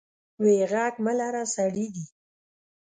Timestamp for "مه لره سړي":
1.05-1.87